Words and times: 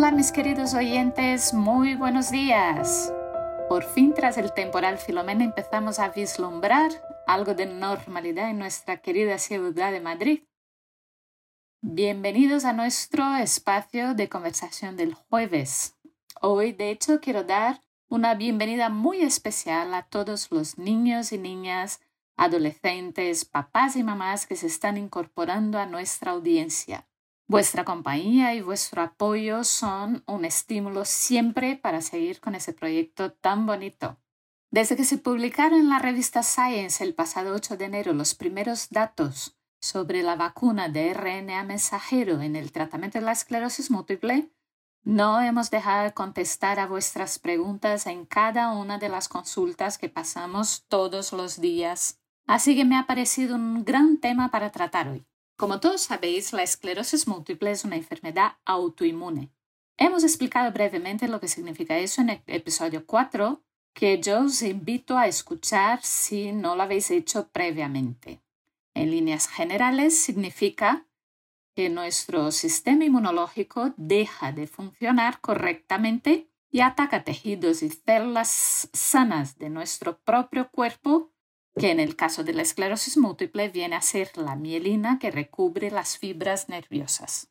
Hola 0.00 0.12
mis 0.12 0.32
queridos 0.32 0.72
oyentes, 0.72 1.52
muy 1.52 1.94
buenos 1.94 2.30
días. 2.30 3.12
Por 3.68 3.84
fin 3.84 4.14
tras 4.14 4.38
el 4.38 4.54
temporal 4.54 4.96
Filomena 4.96 5.44
empezamos 5.44 5.98
a 5.98 6.08
vislumbrar 6.08 6.90
algo 7.26 7.52
de 7.52 7.66
normalidad 7.66 8.48
en 8.48 8.58
nuestra 8.58 9.02
querida 9.02 9.36
ciudad 9.36 9.92
de 9.92 10.00
Madrid. 10.00 10.44
Bienvenidos 11.82 12.64
a 12.64 12.72
nuestro 12.72 13.36
espacio 13.36 14.14
de 14.14 14.30
conversación 14.30 14.96
del 14.96 15.12
jueves. 15.12 15.98
Hoy, 16.40 16.72
de 16.72 16.92
hecho, 16.92 17.20
quiero 17.20 17.44
dar 17.44 17.82
una 18.08 18.34
bienvenida 18.34 18.88
muy 18.88 19.20
especial 19.20 19.92
a 19.92 20.04
todos 20.04 20.50
los 20.50 20.78
niños 20.78 21.30
y 21.30 21.36
niñas, 21.36 22.00
adolescentes, 22.38 23.44
papás 23.44 23.96
y 23.96 24.02
mamás 24.02 24.46
que 24.46 24.56
se 24.56 24.66
están 24.66 24.96
incorporando 24.96 25.78
a 25.78 25.84
nuestra 25.84 26.32
audiencia. 26.32 27.06
Vuestra 27.50 27.84
compañía 27.84 28.54
y 28.54 28.60
vuestro 28.60 29.02
apoyo 29.02 29.64
son 29.64 30.22
un 30.28 30.44
estímulo 30.44 31.04
siempre 31.04 31.74
para 31.74 32.00
seguir 32.00 32.38
con 32.38 32.54
ese 32.54 32.72
proyecto 32.72 33.32
tan 33.32 33.66
bonito. 33.66 34.20
Desde 34.70 34.94
que 34.94 35.04
se 35.04 35.18
publicaron 35.18 35.80
en 35.80 35.88
la 35.88 35.98
revista 35.98 36.44
Science 36.44 37.02
el 37.02 37.12
pasado 37.12 37.52
8 37.52 37.76
de 37.76 37.86
enero 37.86 38.12
los 38.12 38.36
primeros 38.36 38.88
datos 38.90 39.58
sobre 39.80 40.22
la 40.22 40.36
vacuna 40.36 40.88
de 40.88 41.12
RNA 41.12 41.64
mensajero 41.64 42.40
en 42.40 42.54
el 42.54 42.70
tratamiento 42.70 43.18
de 43.18 43.24
la 43.24 43.32
esclerosis 43.32 43.90
múltiple, 43.90 44.52
no 45.02 45.40
hemos 45.40 45.72
dejado 45.72 46.04
de 46.04 46.14
contestar 46.14 46.78
a 46.78 46.86
vuestras 46.86 47.40
preguntas 47.40 48.06
en 48.06 48.26
cada 48.26 48.70
una 48.70 48.98
de 48.98 49.08
las 49.08 49.28
consultas 49.28 49.98
que 49.98 50.08
pasamos 50.08 50.84
todos 50.86 51.32
los 51.32 51.60
días. 51.60 52.20
Así 52.46 52.76
que 52.76 52.84
me 52.84 52.96
ha 52.96 53.08
parecido 53.08 53.56
un 53.56 53.84
gran 53.84 54.18
tema 54.18 54.52
para 54.52 54.70
tratar 54.70 55.08
hoy. 55.08 55.26
Como 55.60 55.78
todos 55.78 56.00
sabéis, 56.00 56.54
la 56.54 56.62
esclerosis 56.62 57.28
múltiple 57.28 57.70
es 57.70 57.84
una 57.84 57.96
enfermedad 57.96 58.52
autoinmune. 58.64 59.50
Hemos 59.98 60.24
explicado 60.24 60.72
brevemente 60.72 61.28
lo 61.28 61.38
que 61.38 61.48
significa 61.48 61.98
eso 61.98 62.22
en 62.22 62.30
el 62.30 62.42
episodio 62.46 63.04
4, 63.04 63.62
que 63.92 64.18
yo 64.22 64.40
os 64.40 64.62
invito 64.62 65.18
a 65.18 65.26
escuchar 65.26 66.00
si 66.02 66.52
no 66.52 66.76
lo 66.76 66.84
habéis 66.84 67.10
hecho 67.10 67.48
previamente. 67.48 68.40
En 68.94 69.10
líneas 69.10 69.48
generales, 69.48 70.18
significa 70.18 71.04
que 71.76 71.90
nuestro 71.90 72.52
sistema 72.52 73.04
inmunológico 73.04 73.92
deja 73.98 74.52
de 74.52 74.66
funcionar 74.66 75.42
correctamente 75.42 76.48
y 76.70 76.80
ataca 76.80 77.22
tejidos 77.22 77.82
y 77.82 77.90
células 77.90 78.88
sanas 78.94 79.58
de 79.58 79.68
nuestro 79.68 80.20
propio 80.20 80.70
cuerpo 80.70 81.34
que 81.78 81.90
en 81.90 82.00
el 82.00 82.16
caso 82.16 82.44
de 82.44 82.52
la 82.52 82.62
esclerosis 82.62 83.16
múltiple 83.16 83.68
viene 83.68 83.96
a 83.96 84.02
ser 84.02 84.36
la 84.36 84.56
mielina 84.56 85.18
que 85.18 85.30
recubre 85.30 85.90
las 85.90 86.18
fibras 86.18 86.68
nerviosas. 86.68 87.48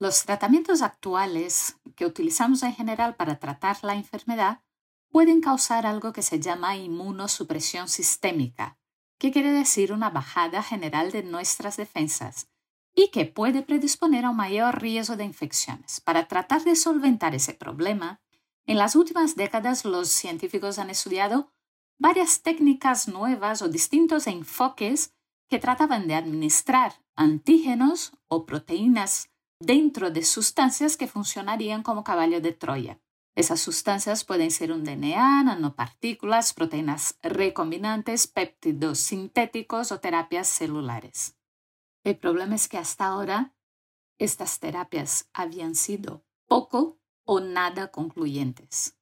Los 0.00 0.24
tratamientos 0.24 0.82
actuales 0.82 1.76
que 1.96 2.06
utilizamos 2.06 2.62
en 2.62 2.72
general 2.72 3.16
para 3.16 3.38
tratar 3.38 3.78
la 3.82 3.94
enfermedad 3.94 4.62
pueden 5.10 5.40
causar 5.40 5.86
algo 5.86 6.12
que 6.12 6.22
se 6.22 6.38
llama 6.38 6.76
inmunosupresión 6.76 7.88
sistémica, 7.88 8.78
que 9.18 9.32
quiere 9.32 9.50
decir 9.50 9.92
una 9.92 10.10
bajada 10.10 10.62
general 10.62 11.10
de 11.10 11.24
nuestras 11.24 11.76
defensas 11.76 12.48
y 12.94 13.08
que 13.08 13.26
puede 13.26 13.62
predisponer 13.62 14.24
a 14.24 14.30
un 14.30 14.36
mayor 14.36 14.80
riesgo 14.80 15.16
de 15.16 15.24
infecciones. 15.24 16.00
Para 16.00 16.28
tratar 16.28 16.62
de 16.62 16.76
solventar 16.76 17.34
ese 17.34 17.54
problema, 17.54 18.20
en 18.66 18.78
las 18.78 18.96
últimas 18.96 19.34
décadas 19.34 19.84
los 19.84 20.08
científicos 20.08 20.78
han 20.78 20.90
estudiado 20.90 21.52
varias 21.98 22.42
técnicas 22.42 23.08
nuevas 23.08 23.62
o 23.62 23.68
distintos 23.68 24.26
enfoques 24.26 25.12
que 25.48 25.58
trataban 25.58 26.06
de 26.06 26.14
administrar 26.14 26.94
antígenos 27.16 28.12
o 28.28 28.46
proteínas 28.46 29.30
dentro 29.60 30.10
de 30.10 30.22
sustancias 30.22 30.96
que 30.96 31.08
funcionarían 31.08 31.82
como 31.82 32.04
caballo 32.04 32.40
de 32.40 32.52
Troya. 32.52 33.00
Esas 33.34 33.60
sustancias 33.60 34.24
pueden 34.24 34.50
ser 34.50 34.72
un 34.72 34.84
DNA, 34.84 35.44
nanopartículas, 35.44 36.52
proteínas 36.52 37.18
recombinantes, 37.22 38.26
péptidos 38.26 38.98
sintéticos 38.98 39.92
o 39.92 40.00
terapias 40.00 40.48
celulares. 40.48 41.36
El 42.04 42.16
problema 42.16 42.54
es 42.54 42.68
que 42.68 42.78
hasta 42.78 43.06
ahora 43.06 43.54
estas 44.18 44.58
terapias 44.58 45.28
habían 45.32 45.74
sido 45.74 46.24
poco 46.48 46.98
o 47.24 47.40
nada 47.40 47.92
concluyentes. 47.92 48.97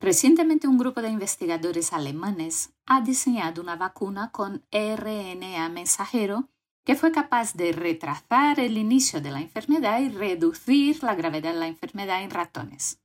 Recientemente 0.00 0.68
un 0.68 0.78
grupo 0.78 1.00
de 1.02 1.08
investigadores 1.08 1.92
alemanes 1.92 2.74
ha 2.86 3.00
diseñado 3.00 3.62
una 3.62 3.76
vacuna 3.76 4.30
con 4.32 4.64
RNA 4.70 5.68
mensajero 5.70 6.50
que 6.84 6.94
fue 6.94 7.12
capaz 7.12 7.54
de 7.54 7.72
retrasar 7.72 8.60
el 8.60 8.76
inicio 8.76 9.20
de 9.20 9.30
la 9.30 9.40
enfermedad 9.40 10.00
y 10.00 10.10
reducir 10.10 11.02
la 11.02 11.14
gravedad 11.14 11.54
de 11.54 11.60
la 11.60 11.66
enfermedad 11.66 12.22
en 12.22 12.30
ratones. 12.30 13.00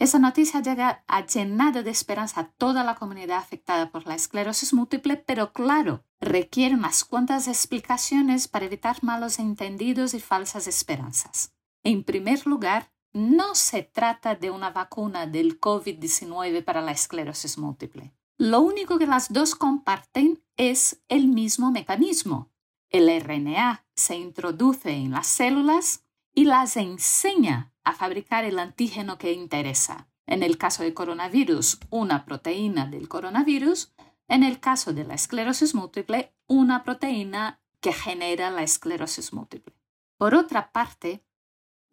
Esa 0.00 0.18
noticia 0.18 0.60
llega 0.60 1.04
a 1.06 1.24
llenado 1.24 1.84
de 1.84 1.90
esperanza 1.92 2.40
a 2.40 2.48
toda 2.48 2.82
la 2.82 2.96
comunidad 2.96 3.38
afectada 3.38 3.90
por 3.92 4.08
la 4.08 4.16
esclerosis 4.16 4.74
múltiple, 4.74 5.16
pero 5.16 5.52
claro, 5.52 6.04
requiere 6.20 6.76
más 6.76 7.04
cuantas 7.04 7.46
explicaciones 7.46 8.48
para 8.48 8.64
evitar 8.64 9.04
malos 9.04 9.38
entendidos 9.38 10.14
y 10.14 10.18
falsas 10.18 10.66
esperanzas. 10.66 11.54
En 11.84 12.02
primer 12.02 12.44
lugar, 12.48 12.92
no 13.12 13.54
se 13.54 13.82
trata 13.82 14.34
de 14.34 14.50
una 14.50 14.70
vacuna 14.70 15.26
del 15.26 15.60
COVID-19 15.60 16.64
para 16.64 16.80
la 16.80 16.92
esclerosis 16.92 17.58
múltiple. 17.58 18.12
Lo 18.38 18.60
único 18.60 18.98
que 18.98 19.06
las 19.06 19.32
dos 19.32 19.54
comparten 19.54 20.42
es 20.56 21.02
el 21.08 21.28
mismo 21.28 21.70
mecanismo. 21.70 22.50
El 22.90 23.08
RNA 23.20 23.84
se 23.94 24.16
introduce 24.16 24.90
en 24.90 25.12
las 25.12 25.26
células 25.26 26.04
y 26.34 26.44
las 26.44 26.76
enseña 26.76 27.72
a 27.84 27.92
fabricar 27.92 28.44
el 28.44 28.58
antígeno 28.58 29.18
que 29.18 29.32
interesa. 29.32 30.08
En 30.26 30.42
el 30.42 30.56
caso 30.56 30.82
de 30.82 30.94
coronavirus, 30.94 31.80
una 31.90 32.24
proteína 32.24 32.86
del 32.86 33.08
coronavirus. 33.08 33.92
En 34.28 34.44
el 34.44 34.60
caso 34.60 34.92
de 34.92 35.04
la 35.04 35.14
esclerosis 35.14 35.74
múltiple, 35.74 36.32
una 36.46 36.84
proteína 36.84 37.60
que 37.80 37.92
genera 37.92 38.50
la 38.50 38.62
esclerosis 38.62 39.32
múltiple. 39.32 39.74
Por 40.16 40.34
otra 40.34 40.72
parte, 40.72 41.22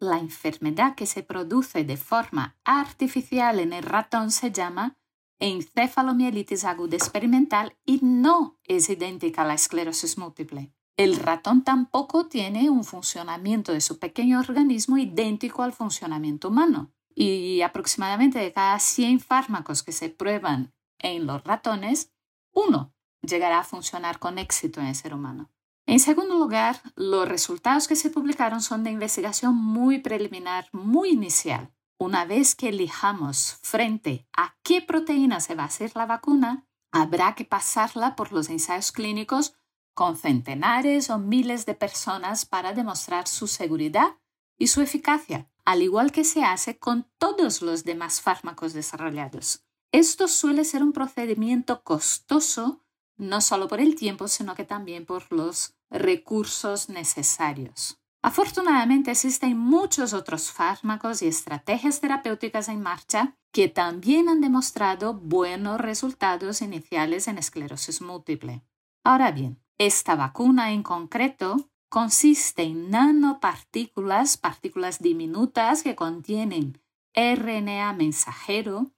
la 0.00 0.18
enfermedad 0.18 0.94
que 0.94 1.06
se 1.06 1.22
produce 1.22 1.84
de 1.84 1.96
forma 1.96 2.56
artificial 2.64 3.60
en 3.60 3.72
el 3.72 3.84
ratón 3.84 4.30
se 4.30 4.50
llama 4.50 4.96
encefalomielitis 5.38 6.64
aguda 6.64 6.96
experimental 6.96 7.76
y 7.84 8.00
no 8.02 8.58
es 8.64 8.88
idéntica 8.88 9.42
a 9.42 9.44
la 9.44 9.54
esclerosis 9.54 10.18
múltiple. 10.18 10.72
El 10.96 11.16
ratón 11.16 11.64
tampoco 11.64 12.26
tiene 12.26 12.68
un 12.68 12.84
funcionamiento 12.84 13.72
de 13.72 13.80
su 13.80 13.98
pequeño 13.98 14.38
organismo 14.38 14.98
idéntico 14.98 15.62
al 15.62 15.72
funcionamiento 15.72 16.48
humano. 16.48 16.92
Y 17.14 17.62
aproximadamente 17.62 18.38
de 18.38 18.52
cada 18.52 18.78
100 18.78 19.20
fármacos 19.20 19.82
que 19.82 19.92
se 19.92 20.10
prueban 20.10 20.72
en 20.98 21.26
los 21.26 21.42
ratones, 21.44 22.12
uno 22.52 22.92
llegará 23.22 23.60
a 23.60 23.64
funcionar 23.64 24.18
con 24.18 24.38
éxito 24.38 24.80
en 24.80 24.86
el 24.86 24.94
ser 24.94 25.14
humano. 25.14 25.50
En 25.86 25.98
segundo 25.98 26.36
lugar, 26.38 26.80
los 26.94 27.28
resultados 27.28 27.88
que 27.88 27.96
se 27.96 28.10
publicaron 28.10 28.60
son 28.60 28.84
de 28.84 28.90
investigación 28.90 29.54
muy 29.56 29.98
preliminar, 29.98 30.68
muy 30.72 31.10
inicial. 31.10 31.72
Una 31.98 32.24
vez 32.24 32.54
que 32.54 32.68
elijamos 32.68 33.58
frente 33.62 34.26
a 34.36 34.56
qué 34.62 34.80
proteína 34.80 35.40
se 35.40 35.54
va 35.54 35.64
a 35.64 35.66
hacer 35.66 35.92
la 35.94 36.06
vacuna, 36.06 36.66
habrá 36.92 37.34
que 37.34 37.44
pasarla 37.44 38.16
por 38.16 38.32
los 38.32 38.48
ensayos 38.48 38.92
clínicos 38.92 39.54
con 39.94 40.16
centenares 40.16 41.10
o 41.10 41.18
miles 41.18 41.66
de 41.66 41.74
personas 41.74 42.46
para 42.46 42.72
demostrar 42.72 43.28
su 43.28 43.46
seguridad 43.46 44.16
y 44.58 44.68
su 44.68 44.80
eficacia, 44.80 45.50
al 45.64 45.82
igual 45.82 46.12
que 46.12 46.24
se 46.24 46.44
hace 46.44 46.78
con 46.78 47.10
todos 47.18 47.62
los 47.62 47.84
demás 47.84 48.20
fármacos 48.20 48.72
desarrollados. 48.72 49.64
Esto 49.92 50.28
suele 50.28 50.64
ser 50.64 50.82
un 50.82 50.92
procedimiento 50.92 51.82
costoso 51.82 52.84
no 53.16 53.40
solo 53.40 53.68
por 53.68 53.80
el 53.80 53.94
tiempo, 53.96 54.28
sino 54.28 54.54
que 54.54 54.64
también 54.64 55.04
por 55.04 55.30
los 55.30 55.74
recursos 55.90 56.88
necesarios. 56.88 58.00
Afortunadamente 58.22 59.10
existen 59.10 59.56
muchos 59.56 60.12
otros 60.12 60.50
fármacos 60.52 61.22
y 61.22 61.26
estrategias 61.26 62.00
terapéuticas 62.00 62.68
en 62.68 62.82
marcha 62.82 63.36
que 63.50 63.68
también 63.68 64.28
han 64.28 64.40
demostrado 64.40 65.14
buenos 65.14 65.80
resultados 65.80 66.60
iniciales 66.60 67.28
en 67.28 67.38
esclerosis 67.38 68.02
múltiple. 68.02 68.62
Ahora 69.04 69.32
bien, 69.32 69.58
esta 69.78 70.14
vacuna 70.14 70.72
en 70.72 70.82
concreto 70.82 71.70
consiste 71.88 72.62
en 72.62 72.90
nanopartículas, 72.90 74.36
partículas 74.36 75.00
diminutas 75.00 75.82
que 75.82 75.96
contienen 75.96 76.80
RNA 77.14 77.92
mensajero, 77.94 78.92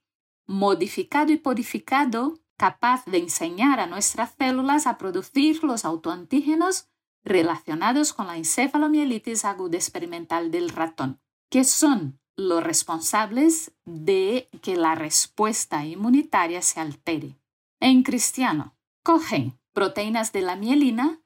modificado 0.45 1.31
y 1.31 1.37
purificado 1.37 2.42
capaz 2.63 3.03
de 3.07 3.17
enseñar 3.17 3.81
a 3.81 3.87
nuestras 3.87 4.35
células 4.37 4.87
a 4.87 4.97
producir 4.97 5.65
los 5.65 5.83
autoantígenos 5.83 6.87
relacionados 7.25 8.13
con 8.13 8.27
la 8.27 8.37
encefalomielitis 8.37 9.43
aguda 9.43 9.75
experimental 9.75 10.49
del 10.49 10.69
ratón, 10.69 11.19
que 11.49 11.65
son 11.65 12.21
los 12.37 12.63
responsables 12.63 13.73
de 13.83 14.47
que 14.61 14.77
la 14.77 14.95
respuesta 14.95 15.83
inmunitaria 15.83 16.61
se 16.61 16.79
altere. 16.79 17.37
En 17.81 18.01
cristiano, 18.01 18.77
cogen 19.03 19.59
proteínas 19.73 20.31
de 20.31 20.43
la 20.43 20.55
mielina 20.55 21.19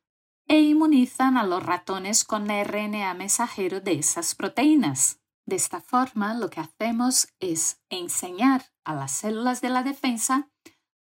e 0.48 0.62
inmunizan 0.62 1.38
a 1.38 1.46
los 1.46 1.64
ratones 1.64 2.24
con 2.24 2.48
RNA 2.48 3.14
mensajero 3.14 3.80
de 3.80 4.00
esas 4.00 4.34
proteínas. 4.34 5.20
De 5.46 5.56
esta 5.56 5.82
forma, 5.82 6.34
lo 6.34 6.50
que 6.50 6.62
hacemos 6.62 7.28
es 7.40 7.80
enseñar 7.90 8.66
a 8.84 8.96
las 8.96 9.12
células 9.12 9.62
de 9.62 9.70
la 9.70 9.84
defensa 9.84 10.50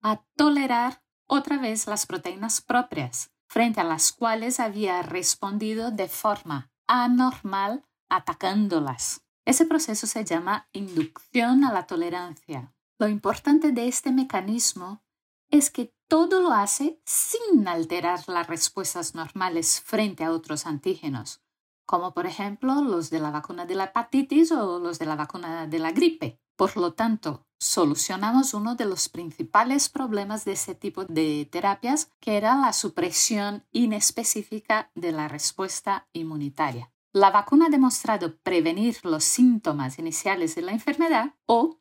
a 0.05 0.23
tolerar 0.35 1.01
otra 1.25 1.57
vez 1.57 1.87
las 1.87 2.05
proteínas 2.05 2.61
propias, 2.61 3.31
frente 3.47 3.81
a 3.81 3.83
las 3.83 4.11
cuales 4.11 4.59
había 4.59 5.01
respondido 5.01 5.89
de 5.89 6.07
forma 6.07 6.69
anormal 6.85 7.83
atacándolas. 8.07 9.23
Ese 9.45 9.65
proceso 9.65 10.05
se 10.05 10.23
llama 10.23 10.69
inducción 10.73 11.63
a 11.63 11.73
la 11.73 11.87
tolerancia. 11.87 12.71
Lo 12.99 13.07
importante 13.07 13.71
de 13.71 13.87
este 13.87 14.11
mecanismo 14.11 15.03
es 15.49 15.71
que 15.71 15.95
todo 16.07 16.39
lo 16.39 16.51
hace 16.51 17.01
sin 17.03 17.67
alterar 17.67 18.29
las 18.29 18.45
respuestas 18.45 19.15
normales 19.15 19.81
frente 19.81 20.23
a 20.23 20.31
otros 20.31 20.67
antígenos, 20.67 21.41
como 21.87 22.13
por 22.13 22.27
ejemplo 22.27 22.75
los 22.83 23.09
de 23.09 23.21
la 23.21 23.31
vacuna 23.31 23.65
de 23.65 23.73
la 23.73 23.85
hepatitis 23.85 24.51
o 24.51 24.77
los 24.77 24.99
de 24.99 25.07
la 25.07 25.15
vacuna 25.15 25.65
de 25.65 25.79
la 25.79 25.91
gripe. 25.93 26.39
Por 26.55 26.77
lo 26.77 26.93
tanto, 26.93 27.45
solucionamos 27.59 28.53
uno 28.53 28.75
de 28.75 28.85
los 28.85 29.09
principales 29.09 29.89
problemas 29.89 30.45
de 30.45 30.53
ese 30.53 30.75
tipo 30.75 31.03
de 31.05 31.47
terapias, 31.51 32.11
que 32.19 32.37
era 32.37 32.55
la 32.55 32.73
supresión 32.73 33.65
inespecífica 33.71 34.91
de 34.95 35.11
la 35.11 35.27
respuesta 35.27 36.07
inmunitaria. 36.13 36.91
La 37.11 37.31
vacuna 37.31 37.67
ha 37.67 37.69
demostrado 37.69 38.37
prevenir 38.37 38.97
los 39.03 39.23
síntomas 39.23 39.99
iniciales 39.99 40.55
de 40.55 40.61
la 40.61 40.73
enfermedad 40.73 41.33
o, 41.45 41.79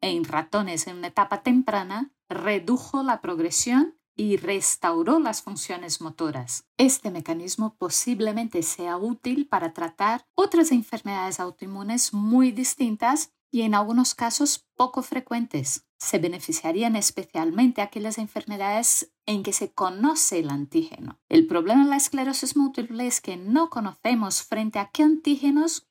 en 0.00 0.24
ratones 0.24 0.86
en 0.86 0.96
una 0.96 1.08
etapa 1.08 1.42
temprana, 1.42 2.12
redujo 2.28 3.02
la 3.02 3.20
progresión 3.20 3.98
y 4.16 4.36
restauró 4.36 5.18
las 5.18 5.42
funciones 5.42 6.00
motoras. 6.00 6.64
Este 6.76 7.10
mecanismo 7.10 7.74
posiblemente 7.76 8.62
sea 8.62 8.96
útil 8.96 9.46
para 9.48 9.72
tratar 9.72 10.26
otras 10.34 10.72
enfermedades 10.72 11.40
autoinmunes 11.40 12.12
muy 12.12 12.52
distintas 12.52 13.32
y 13.50 13.62
en 13.62 13.74
algunos 13.74 14.14
casos 14.14 14.66
poco 14.76 15.02
frecuentes. 15.02 15.86
Se 15.98 16.18
beneficiarían 16.18 16.96
especialmente 16.96 17.82
aquellas 17.82 18.18
enfermedades 18.18 19.12
en 19.26 19.42
que 19.42 19.52
se 19.52 19.72
conoce 19.72 20.38
el 20.38 20.50
antígeno. 20.50 21.20
El 21.28 21.46
problema 21.46 21.82
en 21.82 21.90
la 21.90 21.96
esclerosis 21.96 22.56
múltiple 22.56 23.06
es 23.06 23.20
que 23.20 23.36
no 23.36 23.68
conocemos 23.68 24.42
frente 24.42 24.78
a 24.78 24.90
qué 24.90 25.02
antígenos 25.02 25.88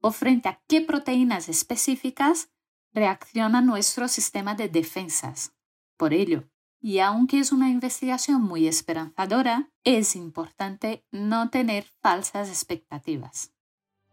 o 0.00 0.10
frente 0.10 0.48
a 0.48 0.60
qué 0.66 0.80
proteínas 0.80 1.48
específicas 1.48 2.50
reacciona 2.92 3.60
nuestro 3.60 4.08
sistema 4.08 4.54
de 4.54 4.68
defensas. 4.68 5.52
Por 5.96 6.12
ello, 6.12 6.44
y 6.80 6.98
aunque 6.98 7.38
es 7.38 7.50
una 7.50 7.70
investigación 7.70 8.42
muy 8.42 8.68
esperanzadora, 8.68 9.70
es 9.84 10.16
importante 10.16 11.06
no 11.10 11.48
tener 11.48 11.84
falsas 12.02 12.50
expectativas. 12.50 13.52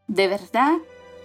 De 0.07 0.29
verdad, 0.29 0.77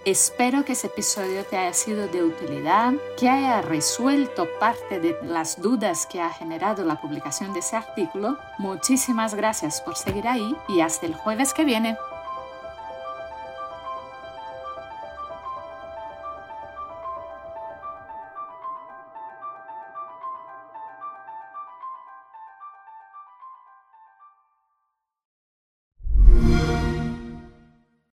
espero 0.06 0.64
que 0.64 0.72
ese 0.72 0.86
episodio 0.86 1.44
te 1.44 1.56
haya 1.56 1.72
sido 1.72 2.06
de 2.06 2.22
utilidad, 2.22 2.94
que 3.18 3.28
haya 3.28 3.60
resuelto 3.60 4.46
parte 4.60 5.00
de 5.00 5.16
las 5.24 5.60
dudas 5.60 6.06
que 6.06 6.20
ha 6.20 6.30
generado 6.30 6.84
la 6.84 7.00
publicación 7.00 7.52
de 7.52 7.58
ese 7.58 7.74
artículo. 7.74 8.38
Muchísimas 8.58 9.34
gracias 9.34 9.80
por 9.80 9.96
seguir 9.96 10.28
ahí 10.28 10.56
y 10.68 10.80
hasta 10.80 11.06
el 11.06 11.14
jueves 11.14 11.52
que 11.52 11.64
viene. 11.64 11.96